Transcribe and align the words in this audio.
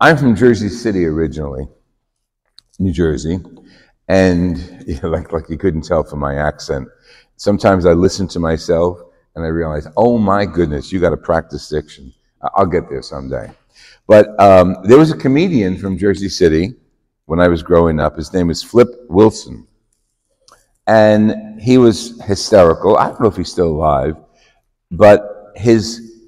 I'm 0.00 0.16
from 0.16 0.36
Jersey 0.36 0.68
City 0.68 1.06
originally, 1.06 1.66
New 2.78 2.92
Jersey, 2.92 3.40
and 4.06 4.56
you 4.86 4.98
know, 5.02 5.08
like 5.08 5.32
like 5.32 5.48
you 5.48 5.58
couldn't 5.58 5.82
tell 5.82 6.04
from 6.04 6.20
my 6.20 6.36
accent. 6.36 6.88
Sometimes 7.36 7.84
I 7.84 7.92
listen 7.92 8.28
to 8.28 8.40
myself 8.40 9.00
and 9.34 9.44
I 9.44 9.48
realize, 9.48 9.86
oh 9.96 10.18
my 10.18 10.44
goodness, 10.44 10.92
you 10.92 11.00
got 11.00 11.10
to 11.10 11.16
practice 11.16 11.68
diction. 11.68 12.12
I'll 12.54 12.66
get 12.66 12.88
there 12.88 13.02
someday. 13.02 13.50
But 14.06 14.38
um, 14.40 14.76
there 14.84 14.98
was 14.98 15.10
a 15.10 15.16
comedian 15.16 15.76
from 15.76 15.98
Jersey 15.98 16.28
City 16.28 16.74
when 17.26 17.40
I 17.40 17.48
was 17.48 17.62
growing 17.62 18.00
up. 18.00 18.16
His 18.16 18.32
name 18.32 18.48
was 18.48 18.62
Flip 18.62 18.88
Wilson. 19.08 19.66
And 20.86 21.60
he 21.60 21.76
was 21.76 22.20
hysterical. 22.24 22.96
I 22.96 23.08
don't 23.08 23.20
know 23.20 23.28
if 23.28 23.36
he's 23.36 23.52
still 23.52 23.68
alive, 23.68 24.16
but 24.90 25.52
his 25.54 26.24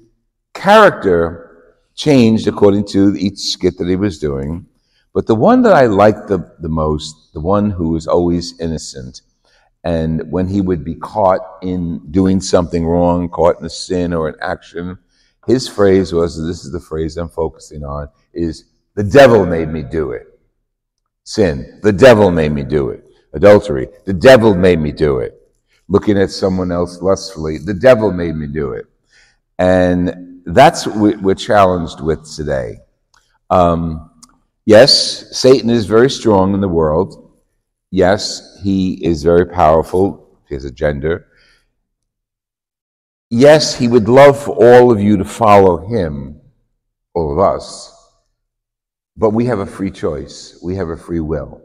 character 0.53 1.50
changed 1.95 2.47
according 2.47 2.85
to 2.87 3.15
each 3.15 3.39
skit 3.39 3.77
that 3.77 3.87
he 3.87 3.95
was 3.95 4.19
doing. 4.19 4.65
But 5.13 5.27
the 5.27 5.35
one 5.35 5.61
that 5.63 5.73
I 5.73 5.87
liked 5.87 6.27
the, 6.27 6.55
the 6.59 6.69
most, 6.69 7.33
the 7.33 7.41
one 7.41 7.69
who 7.69 7.89
was 7.89 8.07
always 8.07 8.59
innocent, 8.59 9.21
and 9.83 10.31
when 10.31 10.47
he 10.47 10.61
would 10.61 10.85
be 10.85 10.95
caught 10.95 11.41
in 11.61 11.99
doing 12.11 12.39
something 12.39 12.85
wrong, 12.85 13.27
caught 13.29 13.59
in 13.59 13.65
a 13.65 13.69
sin 13.69 14.13
or 14.13 14.29
an 14.29 14.35
action, 14.41 14.97
his 15.47 15.67
phrase 15.67 16.13
was, 16.13 16.37
this 16.37 16.63
is 16.63 16.71
the 16.71 16.79
phrase 16.79 17.17
I'm 17.17 17.29
focusing 17.29 17.83
on, 17.83 18.07
is 18.33 18.65
the 18.95 19.03
devil 19.03 19.45
made 19.45 19.69
me 19.69 19.81
do 19.81 20.11
it. 20.11 20.27
Sin. 21.23 21.79
The 21.81 21.91
devil 21.91 22.31
made 22.31 22.51
me 22.51 22.63
do 22.63 22.89
it. 22.89 23.03
Adultery. 23.33 23.87
The 24.05 24.13
devil 24.13 24.55
made 24.55 24.79
me 24.79 24.91
do 24.91 25.19
it. 25.19 25.37
Looking 25.87 26.17
at 26.17 26.29
someone 26.31 26.71
else 26.71 27.01
lustfully. 27.01 27.57
The 27.57 27.73
devil 27.73 28.11
made 28.11 28.35
me 28.35 28.47
do 28.47 28.73
it. 28.73 28.85
And 29.57 30.30
that's 30.55 30.87
what 30.87 31.21
we're 31.21 31.35
challenged 31.35 32.01
with 32.01 32.29
today. 32.35 32.77
Um, 33.49 34.11
yes, 34.65 35.37
Satan 35.37 35.69
is 35.69 35.85
very 35.85 36.09
strong 36.09 36.53
in 36.53 36.61
the 36.61 36.67
world. 36.67 37.37
Yes, 37.91 38.59
he 38.63 38.93
is 39.05 39.23
very 39.23 39.45
powerful. 39.45 40.39
He 40.47 40.55
has 40.55 40.65
a 40.65 40.71
gender. 40.71 41.27
Yes, 43.29 43.75
he 43.77 43.87
would 43.87 44.09
love 44.09 44.41
for 44.41 44.51
all 44.51 44.91
of 44.91 45.01
you 45.01 45.17
to 45.17 45.25
follow 45.25 45.77
him, 45.87 46.41
all 47.13 47.31
of 47.31 47.39
us, 47.39 47.93
but 49.15 49.31
we 49.31 49.45
have 49.45 49.59
a 49.59 49.65
free 49.65 49.91
choice. 49.91 50.59
We 50.63 50.75
have 50.75 50.89
a 50.89 50.97
free 50.97 51.19
will. 51.19 51.61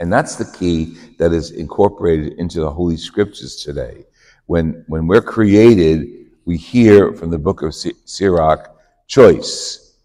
And 0.00 0.12
that's 0.12 0.36
the 0.36 0.50
key 0.58 0.96
that 1.18 1.32
is 1.32 1.52
incorporated 1.52 2.34
into 2.38 2.60
the 2.60 2.70
Holy 2.70 2.96
Scriptures 2.96 3.56
today. 3.56 4.04
When, 4.46 4.84
when 4.88 5.06
we're 5.06 5.22
created, 5.22 6.19
we 6.44 6.56
hear 6.56 7.12
from 7.12 7.30
the 7.30 7.38
book 7.38 7.62
of 7.62 7.74
Sirach, 7.74 8.74
choice. 9.06 9.96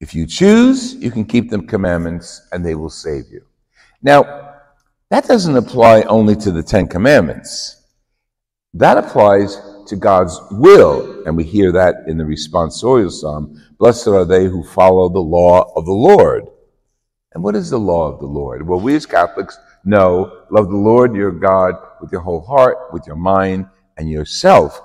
If 0.00 0.14
you 0.14 0.26
choose, 0.26 0.94
you 0.94 1.10
can 1.10 1.24
keep 1.24 1.50
the 1.50 1.60
commandments 1.62 2.48
and 2.52 2.64
they 2.64 2.74
will 2.74 2.90
save 2.90 3.24
you. 3.30 3.44
Now, 4.02 4.54
that 5.10 5.26
doesn't 5.26 5.56
apply 5.56 6.02
only 6.02 6.36
to 6.36 6.52
the 6.52 6.62
Ten 6.62 6.86
Commandments. 6.86 7.82
That 8.74 8.98
applies 8.98 9.60
to 9.86 9.96
God's 9.96 10.38
will. 10.50 11.22
And 11.26 11.36
we 11.36 11.44
hear 11.44 11.72
that 11.72 12.04
in 12.06 12.18
the 12.18 12.24
responsorial 12.24 13.10
psalm. 13.10 13.60
Blessed 13.78 14.08
are 14.08 14.24
they 14.24 14.44
who 14.44 14.62
follow 14.62 15.08
the 15.08 15.20
law 15.20 15.72
of 15.74 15.86
the 15.86 15.92
Lord. 15.92 16.46
And 17.32 17.42
what 17.42 17.56
is 17.56 17.70
the 17.70 17.78
law 17.78 18.12
of 18.12 18.20
the 18.20 18.26
Lord? 18.26 18.66
Well, 18.66 18.80
we 18.80 18.94
as 18.94 19.06
Catholics 19.06 19.58
know, 19.84 20.44
love 20.50 20.68
the 20.68 20.76
Lord 20.76 21.14
your 21.14 21.32
God 21.32 21.74
with 22.00 22.12
your 22.12 22.20
whole 22.20 22.40
heart, 22.40 22.92
with 22.92 23.06
your 23.06 23.16
mind, 23.16 23.66
and 23.96 24.08
yourself 24.08 24.80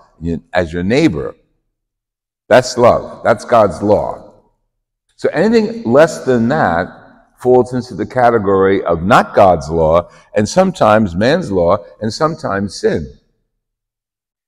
as 0.54 0.74
your 0.74 0.84
neighbor. 0.84 1.36
That's 2.50 2.78
love. 2.78 3.24
That's 3.24 3.46
God's 3.46 3.82
law. 3.82 4.34
So 5.16 5.30
anything 5.30 5.84
less 5.84 6.26
than 6.26 6.48
that 6.50 6.88
falls 7.38 7.74
into 7.74 7.94
the 7.96 8.06
category 8.06 8.84
of 8.84 9.04
not 9.04 9.36
God's 9.36 9.70
law, 9.70 10.10
and 10.34 10.48
sometimes 10.48 11.16
man's 11.16 11.52
law, 11.52 11.78
and 12.02 12.14
sometimes 12.14 12.76
sin. 12.80 13.18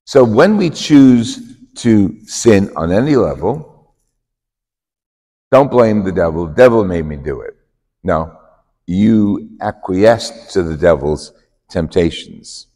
So 0.05 0.23
when 0.23 0.55
we 0.57 0.69
choose 0.69 1.57
to 1.75 2.17
sin 2.25 2.71
on 2.75 2.91
any 2.91 3.15
level, 3.15 3.93
don't 5.51 5.69
blame 5.69 6.03
the 6.03 6.11
devil. 6.11 6.47
The 6.47 6.53
devil 6.53 6.83
made 6.83 7.05
me 7.05 7.17
do 7.17 7.41
it. 7.41 7.55
No, 8.03 8.37
you 8.85 9.57
acquiesced 9.61 10.51
to 10.51 10.63
the 10.63 10.77
devil's 10.77 11.33
temptations. 11.69 12.67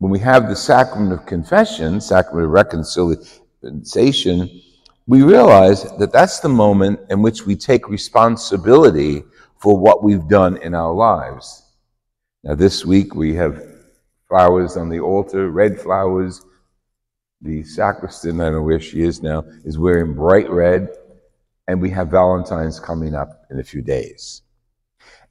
When 0.00 0.10
we 0.10 0.18
have 0.20 0.48
the 0.48 0.56
sacrament 0.56 1.12
of 1.12 1.26
confession, 1.26 2.00
sacrament 2.00 2.46
of 2.46 2.52
reconciliation, 2.52 4.62
we 5.06 5.20
realize 5.20 5.82
that 5.98 6.10
that's 6.10 6.40
the 6.40 6.48
moment 6.48 7.00
in 7.10 7.20
which 7.20 7.44
we 7.44 7.54
take 7.54 7.86
responsibility 7.86 9.24
for 9.58 9.76
what 9.76 10.02
we've 10.02 10.26
done 10.26 10.56
in 10.56 10.74
our 10.74 10.94
lives. 10.94 11.66
Now, 12.42 12.54
this 12.54 12.86
week 12.86 13.14
we 13.14 13.34
have 13.34 13.62
flowers 14.26 14.78
on 14.78 14.88
the 14.88 15.00
altar, 15.00 15.50
red 15.50 15.78
flowers. 15.78 16.46
The 17.42 17.62
sacristan, 17.62 18.40
I 18.40 18.44
don't 18.44 18.54
know 18.54 18.62
where 18.62 18.80
she 18.80 19.02
is 19.02 19.22
now, 19.22 19.44
is 19.66 19.78
wearing 19.78 20.14
bright 20.14 20.48
red. 20.48 20.88
And 21.68 21.78
we 21.78 21.90
have 21.90 22.08
Valentine's 22.08 22.80
coming 22.80 23.14
up 23.14 23.44
in 23.50 23.60
a 23.60 23.64
few 23.64 23.82
days. 23.82 24.40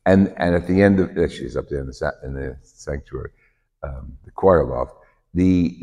And, 0.06 0.32
and 0.38 0.54
at 0.54 0.68
the 0.68 0.84
end 0.84 1.00
of, 1.00 1.32
she's 1.32 1.58
up 1.58 1.70
there 1.70 1.80
in 1.80 1.88
the, 1.88 2.14
in 2.24 2.36
the 2.36 2.56
sanctuary, 2.62 3.32
um, 3.84 4.18
the 4.26 4.32
choir 4.32 4.66
loft. 4.66 4.94
The, 5.34 5.78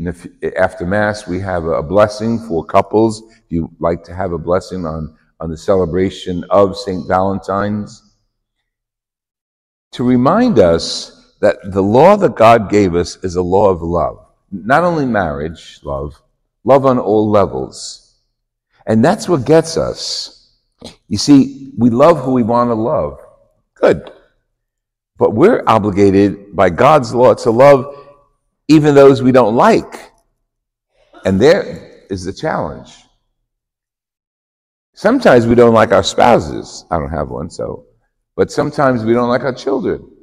after 0.56 0.84
Mass, 0.86 1.26
we 1.26 1.38
have 1.40 1.64
a 1.64 1.82
blessing 1.82 2.38
for 2.38 2.64
couples. 2.64 3.22
If 3.30 3.44
you 3.50 3.70
like 3.78 4.02
to 4.04 4.14
have 4.14 4.32
a 4.32 4.38
blessing 4.38 4.84
on, 4.84 5.16
on 5.40 5.50
the 5.50 5.56
celebration 5.56 6.44
of 6.50 6.76
St. 6.76 7.06
Valentine's, 7.06 8.02
to 9.92 10.04
remind 10.04 10.58
us 10.58 11.36
that 11.40 11.58
the 11.64 11.82
law 11.82 12.16
that 12.16 12.34
God 12.34 12.68
gave 12.68 12.94
us 12.94 13.16
is 13.22 13.36
a 13.36 13.42
law 13.42 13.70
of 13.70 13.82
love. 13.82 14.26
Not 14.50 14.84
only 14.84 15.06
marriage, 15.06 15.80
love, 15.82 16.20
love 16.64 16.86
on 16.86 16.98
all 16.98 17.30
levels. 17.30 18.16
And 18.86 19.04
that's 19.04 19.28
what 19.28 19.44
gets 19.44 19.76
us. 19.76 20.54
You 21.08 21.18
see, 21.18 21.72
we 21.78 21.90
love 21.90 22.18
who 22.18 22.32
we 22.32 22.42
want 22.42 22.70
to 22.70 22.74
love. 22.74 23.20
Good. 23.74 24.12
But 25.18 25.34
we're 25.34 25.62
obligated 25.66 26.54
by 26.54 26.70
God's 26.70 27.14
law 27.14 27.34
to 27.34 27.50
love 27.50 27.94
even 28.68 28.94
those 28.94 29.22
we 29.22 29.32
don't 29.32 29.56
like. 29.56 30.12
And 31.24 31.40
there 31.40 32.04
is 32.10 32.24
the 32.24 32.32
challenge. 32.32 32.94
Sometimes 34.94 35.46
we 35.46 35.54
don't 35.54 35.74
like 35.74 35.92
our 35.92 36.02
spouses. 36.02 36.84
I 36.90 36.98
don't 36.98 37.10
have 37.10 37.30
one, 37.30 37.50
so. 37.50 37.86
But 38.34 38.50
sometimes 38.50 39.04
we 39.04 39.12
don't 39.12 39.28
like 39.28 39.42
our 39.42 39.54
children 39.54 40.16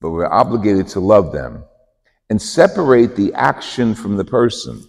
but 0.00 0.10
we're 0.10 0.26
obligated 0.26 0.88
to 0.88 1.00
love 1.00 1.32
them 1.32 1.64
and 2.30 2.40
separate 2.40 3.16
the 3.16 3.32
action 3.34 3.94
from 3.94 4.16
the 4.16 4.24
person. 4.24 4.86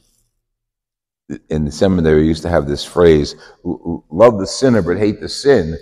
In 1.49 1.65
the 1.65 1.71
seminary, 1.71 2.21
we 2.21 2.27
used 2.27 2.43
to 2.43 2.49
have 2.49 2.67
this 2.67 2.83
phrase, 2.83 3.35
love 3.63 4.37
the 4.37 4.47
sinner 4.47 4.81
but 4.81 4.97
hate 4.97 5.21
the 5.21 5.29
sin. 5.29 5.77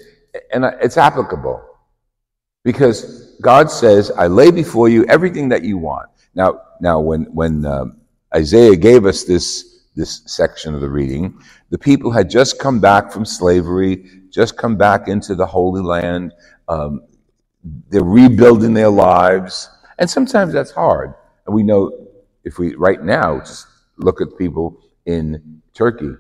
And 0.52 0.66
it's 0.82 0.98
applicable 0.98 1.64
because 2.72 3.36
God 3.42 3.72
says, 3.72 4.12
I 4.12 4.28
lay 4.28 4.52
before 4.52 4.90
you 4.90 5.04
everything 5.06 5.50
that 5.50 5.64
you 5.64 5.80
want. 5.80 6.08
Now, 6.36 6.62
now 6.80 7.00
when, 7.00 7.24
when 7.34 7.66
um, 7.66 7.98
Isaiah 8.36 8.76
gave 8.76 9.08
us 9.08 9.24
this, 9.24 9.86
this 9.96 10.22
section 10.28 10.76
of 10.76 10.82
the 10.82 10.90
reading, 10.90 11.42
the 11.72 11.80
people 11.80 12.12
had 12.12 12.30
just 12.30 12.60
come 12.60 12.80
back 12.80 13.12
from 13.12 13.26
slavery, 13.26 14.06
just 14.30 14.56
come 14.56 14.76
back 14.76 15.08
into 15.08 15.34
the 15.34 15.48
Holy 15.48 15.82
Land. 15.82 16.32
Um, 16.68 17.02
they're 17.90 18.04
rebuilding 18.04 18.76
their 18.76 18.90
lives. 18.90 19.68
And 19.98 20.08
sometimes 20.08 20.54
that's 20.54 20.70
hard. 20.70 21.16
And 21.48 21.56
we 21.56 21.64
know 21.64 21.92
if 22.44 22.60
we, 22.60 22.76
right 22.76 23.02
now, 23.02 23.40
just 23.40 23.66
look 23.98 24.22
at 24.22 24.38
people 24.38 24.80
in 25.08 25.64
Turkey, 25.74 26.12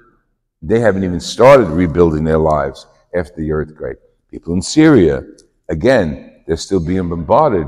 they 0.63 0.79
haven't 0.79 1.03
even 1.03 1.19
started 1.19 1.67
rebuilding 1.67 2.23
their 2.23 2.39
lives 2.39 2.87
after 3.15 3.35
the 3.35 3.51
earthquake. 3.51 3.97
People 4.31 4.55
in 4.55 4.63
Syria, 4.63 5.23
again, 5.69 6.28
they're 6.49 6.57
still 6.57 6.79
being 6.79 7.07
bombarded. 7.07 7.67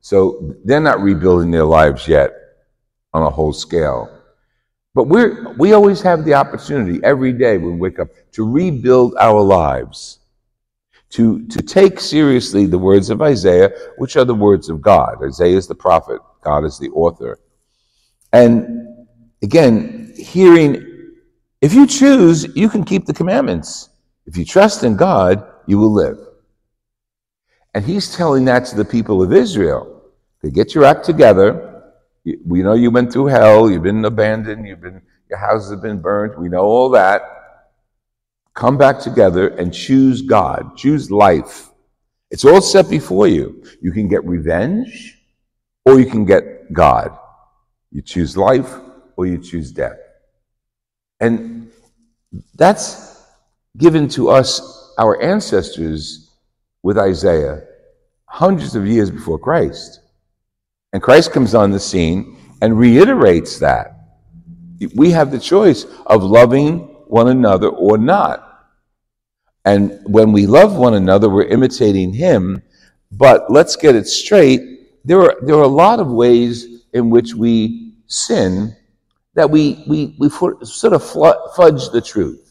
So 0.00 0.56
they're 0.64 0.80
not 0.80 1.00
rebuilding 1.00 1.52
their 1.52 1.64
lives 1.64 2.08
yet 2.08 2.32
on 3.12 3.22
a 3.22 3.30
whole 3.30 3.52
scale. 3.52 4.10
But 4.96 5.04
we're, 5.04 5.52
we 5.54 5.74
always 5.74 6.02
have 6.02 6.24
the 6.24 6.34
opportunity 6.34 6.98
every 7.04 7.32
day 7.32 7.56
when 7.56 7.74
we 7.74 7.78
wake 7.78 8.00
up 8.00 8.08
to 8.32 8.44
rebuild 8.44 9.14
our 9.20 9.40
lives 9.40 10.18
to, 11.10 11.46
to 11.46 11.62
take 11.62 12.00
seriously 12.00 12.66
the 12.66 12.78
words 12.78 13.10
of 13.10 13.22
Isaiah, 13.22 13.70
which 13.98 14.16
are 14.16 14.24
the 14.24 14.34
words 14.34 14.68
of 14.68 14.82
God. 14.82 15.18
Isaiah 15.22 15.56
is 15.56 15.68
the 15.68 15.76
prophet, 15.76 16.20
God 16.42 16.64
is 16.64 16.80
the 16.80 16.90
author. 16.90 17.38
And 18.32 19.06
again, 19.40 20.14
hearing, 20.16 20.84
if 21.60 21.72
you 21.72 21.86
choose, 21.86 22.56
you 22.56 22.68
can 22.68 22.82
keep 22.82 23.06
the 23.06 23.14
commandments. 23.14 23.88
If 24.26 24.36
you 24.36 24.44
trust 24.44 24.82
in 24.82 24.96
God, 24.96 25.46
you 25.68 25.78
will 25.78 25.92
live. 25.92 26.25
And 27.76 27.84
he's 27.84 28.16
telling 28.16 28.46
that 28.46 28.64
to 28.68 28.74
the 28.74 28.86
people 28.86 29.22
of 29.22 29.34
Israel. 29.34 30.00
To 30.42 30.50
get 30.50 30.74
your 30.74 30.86
act 30.86 31.04
together. 31.04 31.82
We 32.46 32.62
know 32.62 32.72
you 32.72 32.90
went 32.90 33.12
through 33.12 33.26
hell, 33.26 33.70
you've 33.70 33.82
been 33.82 34.02
abandoned, 34.06 34.66
you've 34.66 34.80
been, 34.80 35.02
your 35.28 35.38
houses 35.38 35.72
have 35.72 35.82
been 35.82 36.00
burned, 36.00 36.40
we 36.42 36.48
know 36.48 36.62
all 36.62 36.88
that. 36.90 37.20
come 38.54 38.78
back 38.78 38.98
together 38.98 39.48
and 39.48 39.74
choose 39.74 40.22
God, 40.22 40.74
choose 40.78 41.10
life. 41.10 41.68
It's 42.30 42.46
all 42.46 42.62
set 42.62 42.88
before 42.88 43.28
you. 43.28 43.62
You 43.82 43.92
can 43.92 44.08
get 44.08 44.24
revenge 44.24 45.18
or 45.84 46.00
you 46.00 46.06
can 46.06 46.24
get 46.24 46.72
God. 46.72 47.16
You 47.92 48.00
choose 48.00 48.38
life 48.38 48.72
or 49.16 49.26
you 49.26 49.36
choose 49.36 49.70
death. 49.70 49.98
And 51.20 51.70
that's 52.54 53.22
given 53.76 54.08
to 54.16 54.30
us, 54.30 54.94
our 54.96 55.20
ancestors, 55.20 56.25
with 56.86 56.96
Isaiah, 56.96 57.64
hundreds 58.26 58.76
of 58.76 58.86
years 58.86 59.10
before 59.10 59.40
Christ. 59.40 59.98
And 60.92 61.02
Christ 61.02 61.32
comes 61.32 61.52
on 61.52 61.72
the 61.72 61.80
scene 61.80 62.38
and 62.62 62.78
reiterates 62.78 63.58
that. 63.58 63.86
We 64.94 65.10
have 65.10 65.32
the 65.32 65.40
choice 65.40 65.84
of 66.06 66.22
loving 66.22 66.78
one 67.08 67.26
another 67.26 67.70
or 67.70 67.98
not. 67.98 68.68
And 69.64 69.98
when 70.04 70.30
we 70.30 70.46
love 70.46 70.76
one 70.76 70.94
another, 70.94 71.28
we're 71.28 71.48
imitating 71.48 72.12
him. 72.12 72.62
But 73.10 73.50
let's 73.50 73.74
get 73.74 73.96
it 73.96 74.06
straight. 74.06 74.60
There 75.04 75.22
are, 75.22 75.34
there 75.42 75.56
are 75.56 75.64
a 75.64 75.78
lot 75.84 75.98
of 75.98 76.06
ways 76.06 76.84
in 76.92 77.10
which 77.10 77.34
we 77.34 77.94
sin 78.06 78.76
that 79.34 79.50
we, 79.50 79.82
we, 79.88 80.14
we 80.20 80.28
sort 80.30 80.92
of 80.92 81.02
fudge 81.02 81.90
the 81.90 82.00
truth. 82.00 82.45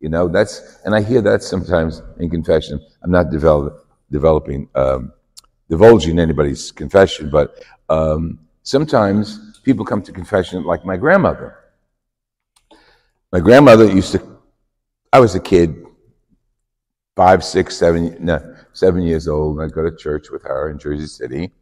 You 0.00 0.10
know, 0.10 0.28
that's, 0.28 0.78
and 0.84 0.94
I 0.94 1.00
hear 1.02 1.22
that 1.22 1.42
sometimes 1.42 2.02
in 2.18 2.28
confession. 2.30 2.80
I'm 3.02 3.10
not 3.10 3.30
develop, 3.30 3.86
developing, 4.10 4.68
um, 4.74 5.12
divulging 5.68 6.18
anybody's 6.18 6.70
confession, 6.70 7.30
but 7.30 7.64
um, 7.88 8.38
sometimes 8.62 9.58
people 9.64 9.84
come 9.84 10.02
to 10.02 10.12
confession 10.12 10.64
like 10.64 10.84
my 10.84 10.96
grandmother. 10.96 11.58
My 13.32 13.40
grandmother 13.40 13.86
used 13.86 14.12
to, 14.12 14.38
I 15.12 15.20
was 15.20 15.34
a 15.34 15.40
kid, 15.40 15.84
five, 17.16 17.42
six, 17.42 17.76
seven, 17.76 18.16
no, 18.20 18.54
seven 18.74 19.02
years 19.02 19.26
old, 19.26 19.56
and 19.56 19.64
I'd 19.64 19.74
go 19.74 19.82
to 19.82 19.96
church 19.96 20.30
with 20.30 20.42
her 20.42 20.70
in 20.70 20.78
Jersey 20.78 21.06
City. 21.06 21.52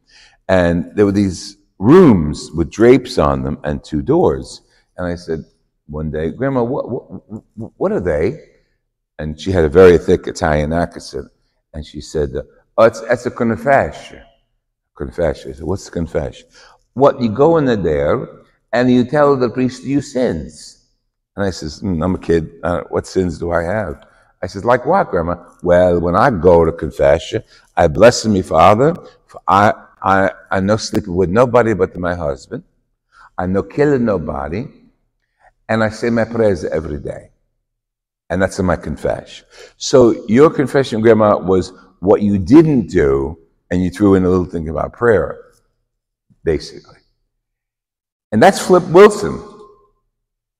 And 0.49 0.91
there 0.95 1.05
were 1.05 1.11
these 1.11 1.57
rooms 1.79 2.51
with 2.51 2.69
drapes 2.69 3.17
on 3.17 3.43
them 3.43 3.59
and 3.63 3.83
two 3.83 4.01
doors. 4.01 4.61
And 4.97 5.07
I 5.07 5.15
said 5.15 5.45
one 5.87 6.11
day, 6.11 6.31
Grandma, 6.31 6.63
what, 6.63 6.89
what, 6.89 7.71
what 7.77 7.91
are 7.91 7.99
they? 7.99 8.39
And 9.19 9.39
she 9.39 9.51
had 9.51 9.63
a 9.63 9.69
very 9.69 9.97
thick 9.97 10.27
Italian 10.27 10.73
accent. 10.73 11.31
And 11.73 11.85
she 11.85 12.01
said, 12.01 12.31
oh, 12.77 12.83
it's, 12.83 13.01
it's 13.01 13.25
a 13.25 13.31
confession. 13.31 14.21
Confession. 14.95 15.51
I 15.51 15.53
said, 15.55 15.65
what's 15.65 15.89
confession? 15.89 16.47
What, 16.93 17.21
you 17.21 17.29
go 17.29 17.57
in 17.57 17.65
there 17.83 18.27
and 18.73 18.91
you 18.91 19.05
tell 19.05 19.35
the 19.37 19.49
priest 19.49 19.83
your 19.83 20.01
sins. 20.01 20.85
And 21.35 21.45
I 21.45 21.49
says, 21.49 21.81
mm, 21.81 22.03
I'm 22.03 22.15
a 22.15 22.19
kid. 22.19 22.49
Uh, 22.63 22.81
what 22.89 23.05
sins 23.05 23.37
do 23.37 23.51
I 23.51 23.63
have? 23.63 24.05
I 24.41 24.47
says, 24.47 24.63
like 24.63 24.85
what, 24.85 25.09
Grandma? 25.11 25.35
Well, 25.63 25.99
when 25.99 26.15
I 26.15 26.29
go 26.29 26.65
to 26.65 26.71
confession, 26.71 27.43
I 27.75 27.87
bless 27.87 28.25
me 28.25 28.41
Father. 28.41 28.95
I, 29.47 29.73
I, 30.01 30.31
I 30.51 30.59
no 30.61 30.77
sleeping 30.77 31.15
with 31.15 31.29
nobody 31.29 31.73
but 31.73 31.95
my 31.97 32.15
husband. 32.15 32.63
I 33.37 33.47
no 33.47 33.63
killing 33.63 34.05
nobody. 34.05 34.67
And 35.67 35.83
I 35.83 35.89
say 35.89 36.09
my 36.09 36.25
prayers 36.25 36.63
every 36.63 36.99
day. 36.99 37.31
And 38.29 38.41
that's 38.41 38.57
in 38.59 38.65
my 38.65 38.75
confession. 38.75 39.45
So 39.77 40.25
your 40.27 40.49
confession, 40.49 41.01
Grandma, 41.01 41.37
was 41.37 41.73
what 41.99 42.21
you 42.21 42.37
didn't 42.37 42.87
do, 42.87 43.37
and 43.69 43.83
you 43.83 43.89
threw 43.89 44.15
in 44.15 44.25
a 44.25 44.29
little 44.29 44.45
thing 44.45 44.69
about 44.69 44.93
prayer, 44.93 45.39
basically. 46.43 46.99
And 48.31 48.41
that's 48.41 48.59
Flip 48.59 48.83
Wilson. 48.89 49.41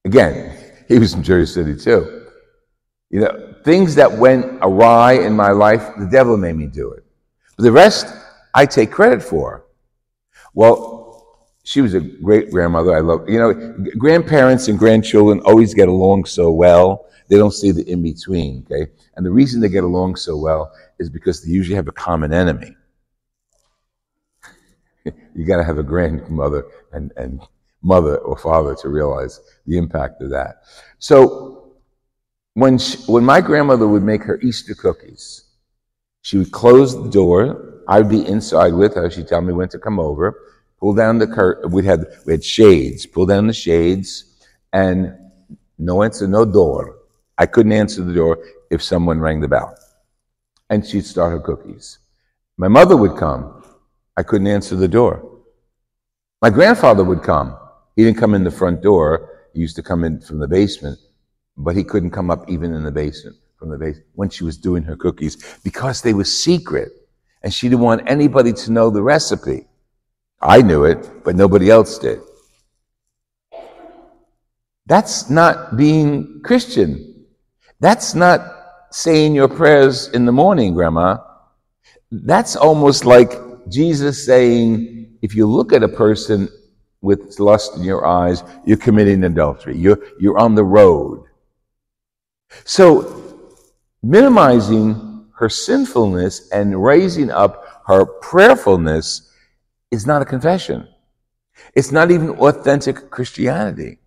Again, 0.05 0.57
he 0.87 0.99
was 0.99 1.13
in 1.13 1.23
Jersey 1.23 1.51
City 1.51 1.75
too. 1.75 2.27
You 3.09 3.21
know, 3.21 3.55
things 3.63 3.95
that 3.95 4.11
went 4.11 4.59
awry 4.61 5.13
in 5.13 5.33
my 5.33 5.51
life, 5.51 5.95
the 5.97 6.07
devil 6.07 6.37
made 6.37 6.55
me 6.55 6.67
do 6.67 6.91
it. 6.91 7.03
But 7.55 7.63
the 7.63 7.71
rest, 7.71 8.07
I 8.53 8.65
take 8.65 8.91
credit 8.91 9.23
for. 9.23 9.65
Well, 10.53 11.04
she 11.65 11.81
was 11.81 11.95
a 11.95 11.99
great 11.99 12.51
grandmother. 12.51 12.95
I 12.95 12.99
love, 12.99 13.27
you 13.27 13.39
know, 13.39 13.53
grandparents 13.97 14.67
and 14.67 14.77
grandchildren 14.77 15.41
always 15.45 15.73
get 15.73 15.87
along 15.87 16.25
so 16.25 16.51
well. 16.51 17.07
They 17.27 17.37
don't 17.37 17.53
see 17.53 17.71
the 17.71 17.81
in 17.89 18.03
between, 18.03 18.65
okay? 18.71 18.91
And 19.15 19.25
the 19.25 19.31
reason 19.31 19.61
they 19.61 19.69
get 19.69 19.83
along 19.83 20.17
so 20.17 20.37
well 20.37 20.71
is 20.99 21.09
because 21.09 21.43
they 21.43 21.49
usually 21.49 21.75
have 21.75 21.87
a 21.87 21.91
common 21.91 22.31
enemy. 22.31 22.77
you 25.05 25.45
got 25.45 25.57
to 25.57 25.63
have 25.63 25.79
a 25.79 25.83
grandmother 25.83 26.67
and, 26.93 27.11
and 27.17 27.41
mother 27.81 28.17
or 28.17 28.37
father 28.37 28.75
to 28.75 28.89
realize 28.89 29.41
the 29.65 29.79
impact 29.79 30.21
of 30.21 30.29
that. 30.29 30.61
So 30.99 31.73
when, 32.53 32.77
she, 32.77 32.99
when 33.11 33.25
my 33.25 33.41
grandmother 33.41 33.87
would 33.87 34.03
make 34.03 34.21
her 34.21 34.39
Easter 34.41 34.75
cookies, 34.75 35.45
she 36.21 36.37
would 36.37 36.51
close 36.51 36.95
the 36.95 37.09
door. 37.09 37.81
I'd 37.87 38.07
be 38.07 38.23
inside 38.27 38.73
with 38.73 38.93
her. 38.93 39.09
She'd 39.09 39.27
tell 39.27 39.41
me 39.41 39.51
when 39.51 39.69
to 39.69 39.79
come 39.79 39.99
over. 39.99 40.35
Pull 40.85 40.93
down 40.93 41.17
the 41.17 41.25
curtain. 41.25 41.71
We 41.71 41.83
had 41.83 42.05
we 42.27 42.33
had 42.33 42.43
shades. 42.43 43.07
Pull 43.07 43.25
down 43.25 43.47
the 43.47 43.53
shades, 43.53 44.37
and 44.71 45.17
no 45.79 46.03
answer, 46.03 46.27
no 46.27 46.45
door. 46.45 46.97
I 47.39 47.47
couldn't 47.47 47.71
answer 47.71 48.03
the 48.03 48.13
door 48.13 48.37
if 48.69 48.83
someone 48.83 49.19
rang 49.19 49.41
the 49.41 49.47
bell, 49.47 49.75
and 50.69 50.85
she'd 50.85 51.07
start 51.07 51.31
her 51.31 51.39
cookies. 51.39 51.97
My 52.57 52.67
mother 52.67 52.95
would 52.95 53.17
come. 53.17 53.63
I 54.15 54.21
couldn't 54.21 54.45
answer 54.45 54.75
the 54.75 54.87
door. 54.87 55.41
My 56.43 56.51
grandfather 56.51 57.03
would 57.03 57.23
come. 57.23 57.57
He 57.95 58.03
didn't 58.03 58.19
come 58.19 58.35
in 58.35 58.43
the 58.43 58.51
front 58.51 58.83
door. 58.83 59.47
He 59.55 59.61
used 59.61 59.75
to 59.77 59.81
come 59.81 60.03
in 60.03 60.21
from 60.21 60.37
the 60.37 60.47
basement 60.47 60.99
but 61.57 61.75
he 61.75 61.83
couldn't 61.83 62.11
come 62.11 62.29
up 62.29 62.49
even 62.49 62.73
in 62.73 62.83
the 62.83 62.91
basement 62.91 63.35
from 63.57 63.69
the 63.69 63.77
base 63.77 63.97
when 64.13 64.29
she 64.29 64.43
was 64.43 64.57
doing 64.57 64.83
her 64.83 64.95
cookies 64.95 65.37
because 65.63 66.01
they 66.01 66.13
were 66.13 66.25
secret 66.25 66.89
and 67.43 67.53
she 67.53 67.69
didn't 67.69 67.81
want 67.81 68.01
anybody 68.07 68.51
to 68.51 68.71
know 68.71 68.89
the 68.89 69.01
recipe. 69.01 69.65
I 70.41 70.61
knew 70.61 70.85
it, 70.85 71.23
but 71.23 71.35
nobody 71.35 71.69
else 71.69 71.97
did. 71.97 72.19
That's 74.85 75.29
not 75.29 75.77
being 75.77 76.41
Christian. 76.43 77.25
That's 77.79 78.13
not 78.13 78.41
saying 78.91 79.35
your 79.35 79.47
prayers 79.47 80.09
in 80.09 80.25
the 80.25 80.31
morning, 80.31 80.73
Grandma. 80.73 81.17
That's 82.11 82.55
almost 82.55 83.05
like 83.05 83.33
Jesus 83.69 84.25
saying, 84.25 85.17
if 85.21 85.35
you 85.35 85.47
look 85.47 85.73
at 85.73 85.83
a 85.83 85.87
person 85.87 86.49
with 87.01 87.39
lust 87.39 87.75
in 87.75 87.83
your 87.83 88.05
eyes, 88.05 88.43
you're 88.65 88.77
committing 88.77 89.23
adultery. 89.23 89.77
You're, 89.77 89.99
you're 90.19 90.37
on 90.37 90.55
the 90.55 90.63
road. 90.63 91.25
So, 92.63 93.37
minimizing 94.03 95.25
her 95.35 95.49
sinfulness 95.49 96.49
and 96.51 96.81
raising 96.81 97.31
up 97.31 97.83
her 97.87 98.05
prayerfulness 98.05 99.31
is 99.91 100.05
not 100.05 100.21
a 100.21 100.25
confession. 100.25 100.87
It's 101.73 101.91
not 101.91 102.11
even 102.11 102.29
authentic 102.31 103.09
Christianity. 103.09 103.99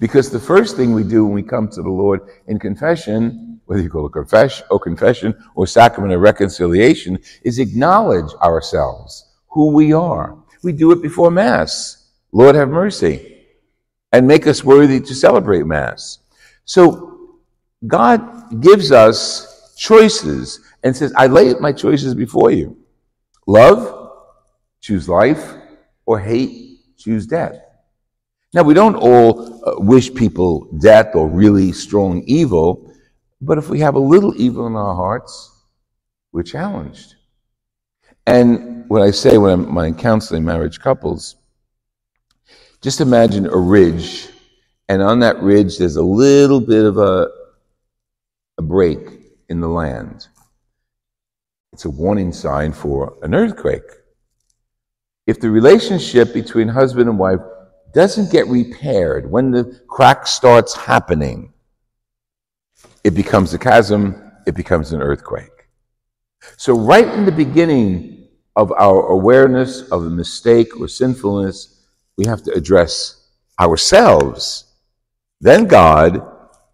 Because 0.00 0.30
the 0.30 0.40
first 0.40 0.76
thing 0.76 0.94
we 0.94 1.02
do 1.02 1.24
when 1.24 1.34
we 1.34 1.42
come 1.42 1.68
to 1.68 1.82
the 1.82 1.90
Lord 1.90 2.20
in 2.46 2.58
confession, 2.58 3.60
whether 3.66 3.82
you 3.82 3.90
call 3.90 4.06
it 4.06 4.12
confession 4.12 4.66
or 4.70 4.78
confession 4.78 5.34
or 5.54 5.66
sacrament 5.66 6.14
of 6.14 6.20
reconciliation, 6.20 7.18
is 7.42 7.58
acknowledge 7.58 8.32
ourselves, 8.42 9.26
who 9.48 9.72
we 9.72 9.92
are. 9.92 10.36
We 10.62 10.72
do 10.72 10.92
it 10.92 11.02
before 11.02 11.30
Mass. 11.30 12.10
Lord 12.32 12.54
have 12.54 12.68
mercy. 12.68 13.34
And 14.12 14.26
make 14.26 14.46
us 14.46 14.64
worthy 14.64 15.00
to 15.00 15.14
celebrate 15.14 15.66
Mass. 15.66 16.18
So 16.64 17.38
God 17.86 18.60
gives 18.62 18.90
us 18.90 19.74
choices 19.76 20.60
and 20.82 20.96
says, 20.96 21.12
I 21.16 21.26
lay 21.26 21.54
my 21.54 21.72
choices 21.72 22.14
before 22.14 22.50
you. 22.50 22.76
Love, 23.46 23.97
choose 24.80 25.08
life, 25.08 25.54
or 26.06 26.18
hate, 26.18 26.96
choose 26.96 27.26
death. 27.26 27.60
Now, 28.54 28.62
we 28.62 28.74
don't 28.74 28.96
all 28.96 29.62
uh, 29.68 29.80
wish 29.80 30.14
people 30.14 30.68
death 30.80 31.14
or 31.14 31.28
really 31.28 31.72
strong 31.72 32.22
evil, 32.26 32.92
but 33.40 33.58
if 33.58 33.68
we 33.68 33.80
have 33.80 33.94
a 33.94 34.00
little 34.00 34.34
evil 34.40 34.66
in 34.66 34.74
our 34.74 34.94
hearts, 34.94 35.64
we're 36.32 36.42
challenged. 36.42 37.14
And 38.26 38.88
what 38.88 39.02
I 39.02 39.10
say 39.10 39.38
when 39.38 39.52
I'm, 39.52 39.74
when 39.74 39.84
I'm 39.84 39.94
counseling 39.94 40.44
marriage 40.44 40.80
couples, 40.80 41.36
just 42.80 43.00
imagine 43.00 43.46
a 43.46 43.56
ridge, 43.56 44.28
and 44.88 45.02
on 45.02 45.20
that 45.20 45.42
ridge 45.42 45.78
there's 45.78 45.96
a 45.96 46.02
little 46.02 46.60
bit 46.60 46.84
of 46.84 46.96
a, 46.96 47.28
a 48.56 48.62
break 48.62 48.98
in 49.48 49.60
the 49.60 49.68
land. 49.68 50.28
It's 51.72 51.84
a 51.84 51.90
warning 51.90 52.32
sign 52.32 52.72
for 52.72 53.18
an 53.22 53.34
earthquake. 53.34 53.82
If 55.28 55.40
the 55.40 55.50
relationship 55.50 56.32
between 56.32 56.68
husband 56.68 57.06
and 57.06 57.18
wife 57.18 57.40
doesn't 57.92 58.32
get 58.32 58.46
repaired, 58.46 59.30
when 59.30 59.50
the 59.50 59.78
crack 59.86 60.26
starts 60.26 60.74
happening, 60.74 61.52
it 63.04 63.10
becomes 63.10 63.52
a 63.52 63.58
chasm, 63.58 64.32
it 64.46 64.54
becomes 64.54 64.94
an 64.94 65.02
earthquake. 65.02 65.68
So, 66.56 66.72
right 66.72 67.06
in 67.06 67.26
the 67.26 67.32
beginning 67.32 68.26
of 68.56 68.72
our 68.72 69.08
awareness 69.08 69.82
of 69.90 70.06
a 70.06 70.10
mistake 70.10 70.80
or 70.80 70.88
sinfulness, 70.88 71.84
we 72.16 72.24
have 72.24 72.42
to 72.44 72.52
address 72.52 73.28
ourselves, 73.60 74.64
then 75.42 75.66
God, 75.66 76.26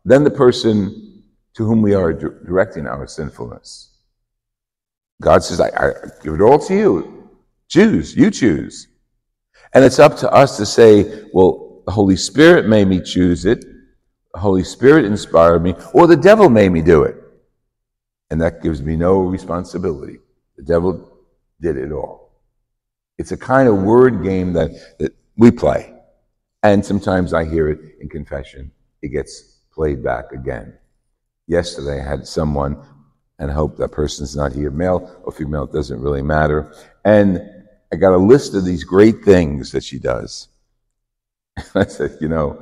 then 0.04 0.22
the 0.22 0.30
person 0.30 1.24
to 1.54 1.66
whom 1.66 1.82
we 1.82 1.92
are 1.94 2.12
directing 2.12 2.86
our 2.86 3.08
sinfulness. 3.08 3.96
God 5.20 5.42
says, 5.42 5.60
I, 5.60 5.70
I 5.76 5.92
give 6.22 6.34
it 6.34 6.40
all 6.40 6.60
to 6.60 6.74
you. 6.74 7.23
Choose, 7.68 8.16
you 8.16 8.30
choose. 8.30 8.88
And 9.72 9.84
it's 9.84 9.98
up 9.98 10.16
to 10.18 10.30
us 10.30 10.56
to 10.58 10.66
say, 10.66 11.24
well, 11.32 11.82
the 11.86 11.92
Holy 11.92 12.16
Spirit 12.16 12.66
made 12.66 12.88
me 12.88 13.00
choose 13.00 13.44
it, 13.44 13.64
the 14.32 14.40
Holy 14.40 14.64
Spirit 14.64 15.04
inspired 15.04 15.62
me, 15.62 15.74
or 15.92 16.06
the 16.06 16.16
devil 16.16 16.48
made 16.48 16.70
me 16.70 16.82
do 16.82 17.02
it. 17.02 17.16
And 18.30 18.40
that 18.40 18.62
gives 18.62 18.82
me 18.82 18.96
no 18.96 19.20
responsibility. 19.20 20.18
The 20.56 20.62
devil 20.62 21.18
did 21.60 21.76
it 21.76 21.92
all. 21.92 22.40
It's 23.18 23.32
a 23.32 23.36
kind 23.36 23.68
of 23.68 23.82
word 23.82 24.24
game 24.24 24.52
that, 24.54 24.70
that 24.98 25.14
we 25.36 25.50
play. 25.50 25.92
And 26.62 26.84
sometimes 26.84 27.32
I 27.32 27.44
hear 27.44 27.68
it 27.68 27.78
in 28.00 28.08
confession. 28.08 28.72
It 29.02 29.08
gets 29.08 29.60
played 29.72 30.02
back 30.02 30.32
again. 30.32 30.78
Yesterday 31.46 32.00
I 32.00 32.08
had 32.08 32.26
someone, 32.26 32.82
and 33.38 33.50
I 33.50 33.54
hope 33.54 33.76
that 33.76 33.92
person's 33.92 34.34
not 34.34 34.52
here, 34.52 34.70
male 34.70 35.20
or 35.24 35.32
female, 35.32 35.64
it 35.64 35.72
doesn't 35.72 36.00
really 36.00 36.22
matter. 36.22 36.74
And 37.04 37.42
I 37.94 37.96
got 37.96 38.12
a 38.12 38.18
list 38.18 38.54
of 38.54 38.64
these 38.64 38.82
great 38.82 39.24
things 39.24 39.70
that 39.70 39.84
she 39.84 40.00
does. 40.00 40.48
I 41.76 41.84
said, 41.86 42.18
you 42.20 42.28
know, 42.28 42.60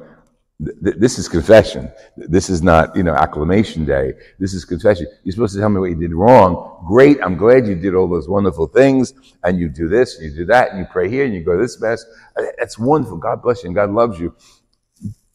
th- 0.63 0.97
this 0.99 1.19
is 1.19 1.27
confession. 1.27 1.91
This 2.19 2.51
is 2.51 2.63
not, 2.63 2.95
you 2.95 3.03
know, 3.03 3.15
acclamation 3.15 3.87
day. 3.87 4.13
This 4.39 4.53
is 4.53 4.67
confession. 4.67 5.07
You're 5.25 5.33
supposed 5.33 5.55
to 5.55 5.61
tell 5.61 5.71
me 5.71 5.81
what 5.81 5.89
you 5.89 5.97
did 5.97 6.13
wrong. 6.13 6.85
Great. 6.87 7.17
I'm 7.23 7.39
glad 7.39 7.67
you 7.67 7.75
did 7.75 7.95
all 7.95 8.09
those 8.09 8.29
wonderful 8.29 8.67
things 8.67 9.15
and 9.43 9.59
you 9.59 9.71
do 9.71 9.89
this 9.89 10.19
and 10.19 10.31
you 10.31 10.37
do 10.37 10.45
that 10.47 10.71
and 10.71 10.81
you 10.81 10.87
pray 10.93 11.09
here 11.09 11.25
and 11.25 11.33
you 11.33 11.43
go 11.43 11.57
to 11.57 11.63
this 11.63 11.81
mass. 11.81 12.05
That's 12.59 12.79
wonderful. 12.79 13.17
God 13.17 13.43
bless 13.43 13.63
you 13.63 13.69
and 13.69 13.75
God 13.75 13.91
loves 13.91 14.21
you. 14.21 14.37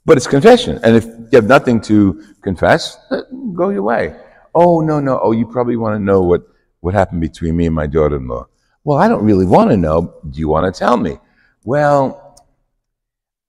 But 0.06 0.18
it's 0.18 0.28
confession. 0.28 0.80
And 0.84 0.96
if 0.96 1.06
you 1.06 1.30
have 1.34 1.48
nothing 1.48 1.82
to 1.82 2.24
confess, 2.44 2.98
uh, 3.10 3.24
go 3.56 3.70
your 3.70 3.82
way. 3.82 4.16
Oh, 4.54 4.82
no, 4.82 5.00
no. 5.00 5.20
Oh, 5.20 5.32
you 5.32 5.48
probably 5.48 5.76
want 5.76 5.96
to 5.96 6.00
know 6.00 6.22
what, 6.22 6.44
what 6.82 6.94
happened 6.94 7.22
between 7.22 7.58
me 7.58 7.66
and 7.66 7.76
my 7.76 7.88
daughter-in-law. 7.88 8.48
Well, 8.88 9.00
I 9.00 9.10
don't 9.10 9.26
really 9.26 9.46
want 9.46 9.70
to 9.72 9.76
know. 9.76 10.14
Do 10.30 10.40
you 10.40 10.48
want 10.48 10.74
to 10.74 10.80
tell 10.80 10.96
me? 10.96 11.18
Well, 11.66 12.42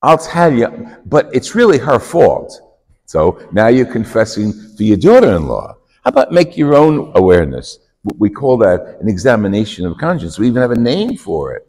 I'll 0.02 0.18
tell 0.18 0.52
you, 0.52 0.88
but 1.06 1.32
it's 1.32 1.54
really 1.54 1.78
her 1.78 2.00
fault. 2.00 2.60
So 3.04 3.48
now 3.52 3.68
you're 3.68 3.86
confessing 3.86 4.52
to 4.76 4.84
your 4.84 4.96
daughter 4.96 5.36
in 5.36 5.46
law. 5.46 5.76
How 6.02 6.08
about 6.08 6.32
make 6.32 6.56
your 6.56 6.74
own 6.74 7.12
awareness? 7.14 7.78
We 8.02 8.30
call 8.30 8.56
that 8.56 8.98
an 9.00 9.08
examination 9.08 9.86
of 9.86 9.96
conscience. 9.96 10.40
We 10.40 10.48
even 10.48 10.60
have 10.60 10.72
a 10.72 10.80
name 10.80 11.16
for 11.16 11.54
it. 11.54 11.68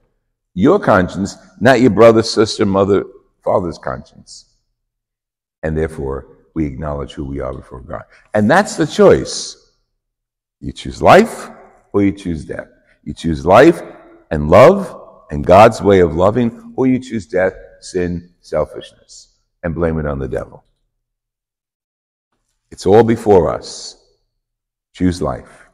Your 0.56 0.80
conscience, 0.80 1.38
not 1.62 1.80
your 1.80 1.92
brother, 1.92 2.24
sister, 2.24 2.66
mother, 2.66 3.04
father's 3.44 3.78
conscience. 3.78 4.46
And 5.62 5.78
therefore, 5.78 6.38
we 6.56 6.66
acknowledge 6.66 7.12
who 7.12 7.24
we 7.24 7.40
are 7.40 7.54
before 7.54 7.82
God. 7.82 8.02
And 8.34 8.50
that's 8.50 8.78
the 8.78 8.88
choice. 8.88 9.76
You 10.60 10.72
choose 10.72 11.04
life 11.04 11.52
or 11.94 12.02
you 12.02 12.12
choose 12.12 12.46
death. 12.46 12.66
You 13.04 13.14
choose 13.14 13.46
life 13.46 13.82
and 14.32 14.50
love 14.50 15.24
and 15.32 15.46
God's 15.46 15.82
way 15.82 16.00
of 16.00 16.16
loving, 16.16 16.74
or 16.76 16.88
you 16.88 17.00
choose 17.00 17.28
death, 17.28 17.54
sin, 17.82 18.34
selfishness, 18.42 19.36
and 19.64 19.76
blame 19.76 20.00
it 20.00 20.06
on 20.06 20.20
the 20.20 20.28
devil. 20.28 20.64
It's 22.72 22.86
all 22.86 23.04
before 23.04 23.54
us. 23.54 23.96
Choose 24.94 25.22
life. 25.22 25.69